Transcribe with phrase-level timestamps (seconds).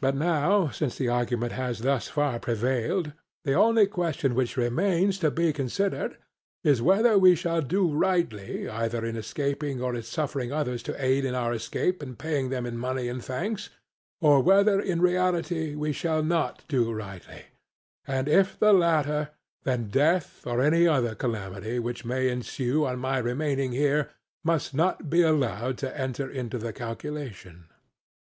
[0.00, 3.12] But now, since the argument has thus far prevailed,
[3.44, 6.16] the only question which remains to be considered
[6.64, 11.24] is, whether we shall do rightly either in escaping or in suffering others to aid
[11.24, 13.70] in our escape and paying them in money and thanks,
[14.20, 17.42] or whether in reality we shall not do rightly;
[18.08, 19.28] and if the latter,
[19.62, 24.10] then death or any other calamity which may ensue on my remaining here
[24.42, 27.66] must not be allowed to enter into the calculation.